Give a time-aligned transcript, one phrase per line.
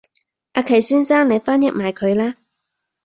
[0.53, 2.37] 阿祁先生你翻譯埋佢啦